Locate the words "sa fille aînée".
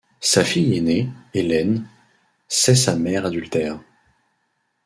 0.19-1.09